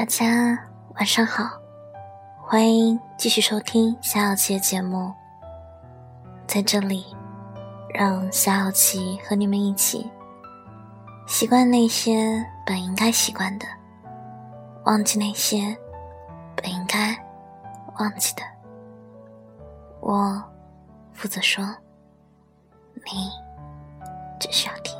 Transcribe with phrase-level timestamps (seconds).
[0.00, 0.58] 大家
[0.94, 1.60] 晚上好，
[2.42, 5.12] 欢迎继续收听夏小琪的节目。
[6.46, 7.04] 在这里，
[7.92, 10.10] 让夏小琪和你们一起
[11.26, 13.66] 习惯那些本应该习惯的，
[14.86, 15.76] 忘记那些
[16.56, 17.14] 本应该
[17.98, 18.42] 忘记的。
[20.00, 20.42] 我
[21.12, 21.62] 负责说，
[22.94, 23.30] 你
[24.40, 24.99] 只需要听。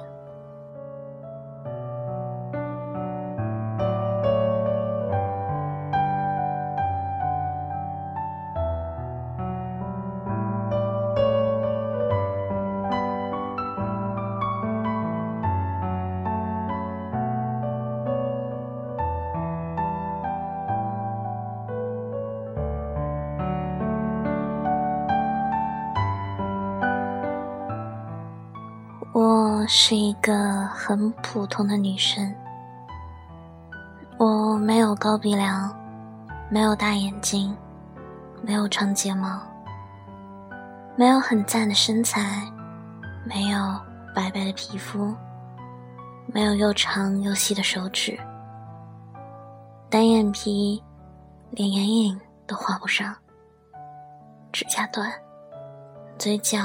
[29.12, 32.32] 我是一个很普通的女生，
[34.16, 35.76] 我没有高鼻梁，
[36.48, 37.56] 没有大眼睛，
[38.40, 39.42] 没有长睫毛，
[40.94, 42.48] 没有很赞的身材，
[43.24, 43.58] 没有
[44.14, 45.12] 白白的皮肤，
[46.26, 48.16] 没有又长又细的手指，
[49.90, 50.80] 单眼皮，
[51.50, 53.12] 连眼影都画不上，
[54.52, 55.12] 指甲短，
[56.16, 56.58] 嘴角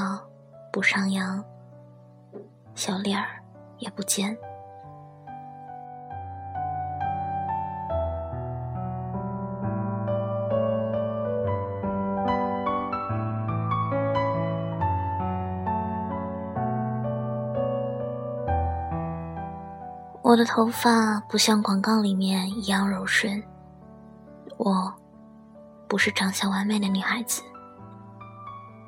[0.71, 1.43] 不上扬。
[2.75, 3.27] 小脸儿
[3.79, 4.37] 也不尖。
[20.21, 23.41] 我的头发不像广告里面一样柔顺，
[24.57, 24.93] 我
[25.87, 27.41] 不是长相完美的女孩子，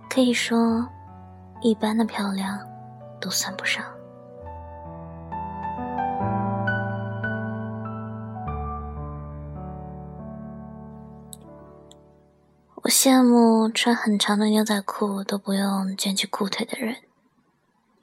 [0.09, 0.85] 可以说
[1.61, 2.59] 一般的漂亮。
[3.19, 3.83] 都算不上。
[12.75, 16.95] 我羡慕穿很长的牛仔裤都不用卷起裤腿的人。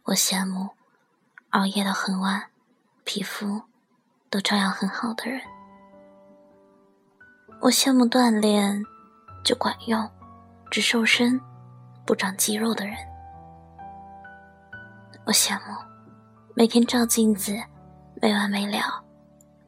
[0.05, 0.69] 我羡慕
[1.51, 2.51] 熬夜到很晚，
[3.05, 3.63] 皮肤
[4.29, 5.41] 都照样很好的人。
[7.61, 8.85] 我羡慕锻炼
[9.43, 10.07] 就管用，
[10.71, 11.41] 只瘦身
[12.05, 12.95] 不长肌肉的人。
[15.27, 15.75] 我羡慕
[16.55, 17.57] 每天照镜子
[18.21, 19.03] 没完没了，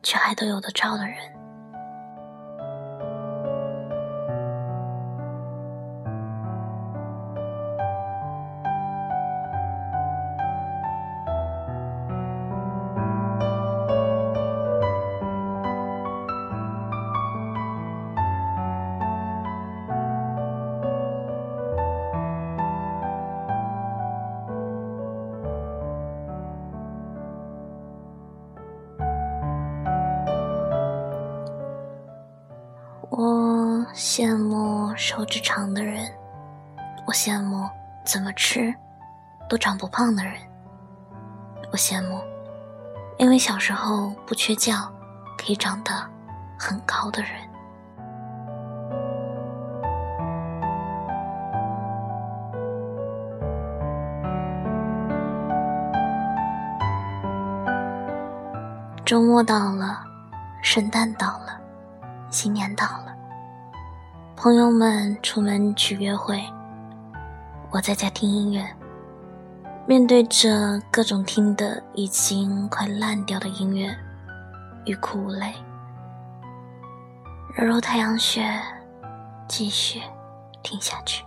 [0.03, 1.17] 却还都有的照的人。
[34.19, 36.11] 羡慕手指长的人，
[37.07, 37.69] 我羡慕
[38.03, 38.75] 怎么吃
[39.47, 40.33] 都长不胖的人，
[41.71, 42.19] 我羡慕
[43.19, 44.73] 因为小时候不缺觉
[45.37, 45.93] 可以长得
[46.59, 47.31] 很高的人。
[59.05, 60.03] 周末到了，
[60.63, 61.61] 圣诞到了。
[62.31, 63.06] 新年到了，
[64.37, 66.39] 朋友们出门去约会，
[67.71, 68.63] 我在家听音乐。
[69.87, 73.97] 面对着各种听的已经快烂掉的音乐，
[74.85, 75.55] 欲哭无泪。
[77.55, 78.61] 揉揉太阳穴，
[79.49, 80.03] 继续
[80.63, 81.25] 听下去。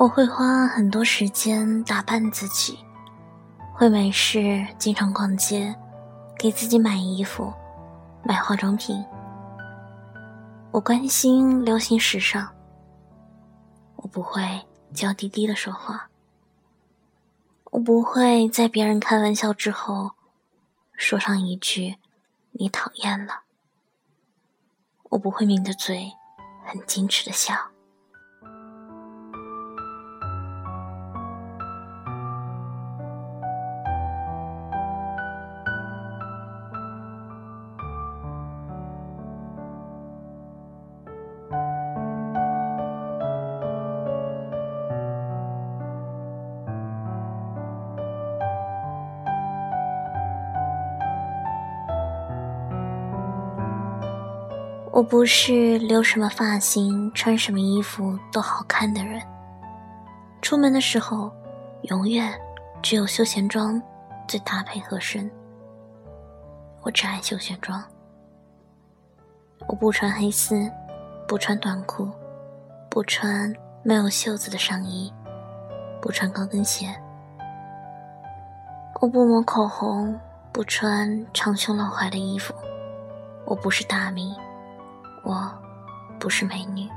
[0.00, 2.78] 我会花很多时间打扮自己，
[3.74, 5.76] 会没事经常逛街，
[6.38, 7.52] 给自己买衣服、
[8.24, 9.04] 买化妆品。
[10.70, 12.48] 我关心流行时尚，
[13.96, 16.08] 我不会娇滴滴的说话，
[17.64, 20.12] 我不会在别人开玩笑之后
[20.94, 21.96] 说上一句
[22.52, 23.42] “你讨厌了”，
[25.10, 26.10] 我不会抿着嘴
[26.64, 27.54] 很矜持的笑。
[55.00, 59.18] 我不是留什么发型、穿什么衣服都好看的人。
[60.42, 61.32] 出门的时候，
[61.84, 62.38] 永远
[62.82, 63.80] 只有休闲装
[64.28, 65.30] 最搭配合身。
[66.82, 67.82] 我只爱休闲装。
[69.68, 70.70] 我不穿黑丝，
[71.26, 72.06] 不穿短裤，
[72.90, 73.50] 不穿
[73.82, 75.10] 没有袖子的上衣，
[75.98, 76.94] 不穿高跟鞋。
[79.00, 80.14] 我不抹口红，
[80.52, 82.52] 不穿长胸露怀的衣服。
[83.46, 84.36] 我不是大米。
[85.30, 85.48] 我
[86.18, 86.88] 不是美女。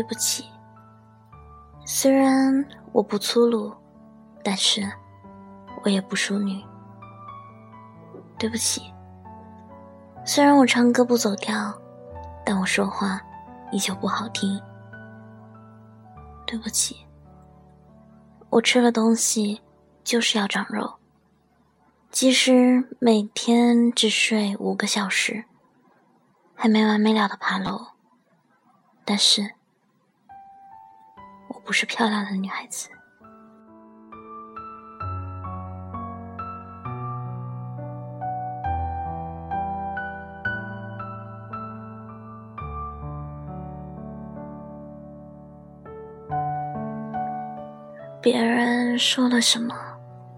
[0.00, 0.46] 对不起，
[1.84, 3.70] 虽然我不粗鲁，
[4.42, 4.80] 但是
[5.84, 6.64] 我也不淑女。
[8.38, 8.80] 对不起，
[10.24, 11.78] 虽然我唱歌不走调，
[12.46, 13.20] 但我说话
[13.72, 14.58] 依旧不好听。
[16.46, 16.96] 对不起，
[18.48, 19.60] 我吃了东西
[20.02, 20.94] 就是要长肉，
[22.10, 25.44] 即使每天只睡五个小时，
[26.54, 27.88] 还没完没了的爬楼，
[29.04, 29.59] 但是。
[31.64, 32.88] 不是漂亮的女孩子。
[48.22, 49.74] 别人说了什么？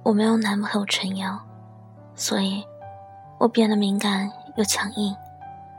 [0.05, 1.37] 我没有男朋友撑腰，
[2.15, 2.65] 所以
[3.39, 5.15] 我变得敏感又强硬，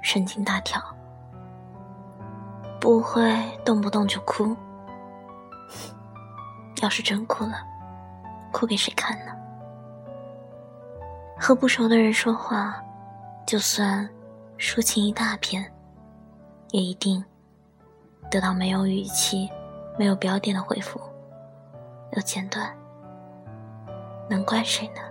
[0.01, 0.81] 神经大条，
[2.80, 3.22] 不会
[3.63, 4.56] 动不动就哭。
[6.81, 7.63] 要是真哭了，
[8.51, 9.31] 哭给谁看呢？
[11.39, 12.81] 和不熟的人说话，
[13.45, 14.10] 就算
[14.57, 15.71] 抒情一大片，
[16.71, 17.24] 也一定
[18.30, 19.50] 得到没有语气、
[19.98, 21.00] 没有标点的回复，
[22.13, 22.75] 又简短，
[24.29, 25.01] 能怪谁呢？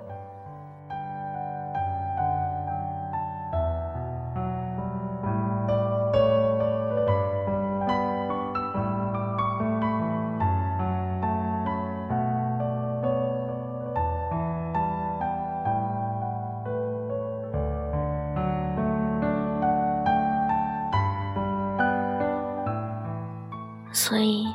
[23.93, 24.47] 所以，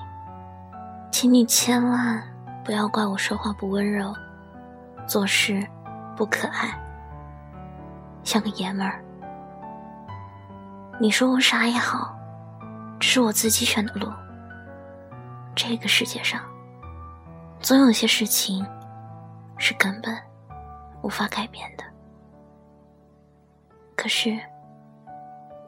[1.11, 2.21] 请你千万
[2.65, 4.13] 不要怪我说话不温柔，
[5.07, 5.65] 做事
[6.15, 6.69] 不可爱，
[8.23, 9.03] 像个爷们儿。
[10.99, 12.17] 你说我傻也好，
[12.99, 14.11] 这是我自己选的路。
[15.55, 16.41] 这个世界上，
[17.59, 18.65] 总有些事情
[19.57, 20.15] 是根本
[21.03, 21.83] 无法改变的，
[23.95, 24.35] 可是，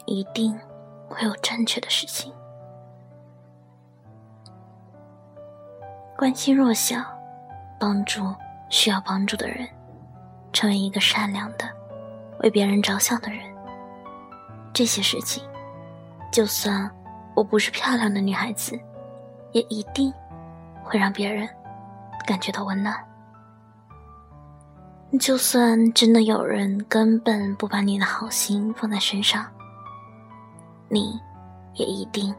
[0.06, 0.60] 一定
[1.08, 2.34] 会有正确的事情。
[6.20, 7.02] 关心弱小，
[7.80, 8.36] 帮助
[8.68, 9.66] 需要帮助的人，
[10.52, 11.64] 成为一个善良的、
[12.42, 13.40] 为别人着想的人。
[14.74, 15.42] 这些事情，
[16.30, 16.92] 就算
[17.34, 18.78] 我不是漂亮的女孩子，
[19.54, 20.14] 也一定
[20.84, 21.48] 会让别人
[22.28, 22.94] 感觉到温暖。
[25.22, 29.46] 就算真的有人根本不把你的好心放在身上，
[30.90, 31.18] 你
[31.76, 32.36] 也一定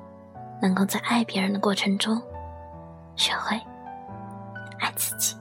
[0.60, 2.20] 能够在爱别人的过程中。
[3.16, 3.60] 学会
[4.80, 5.39] 爱自己。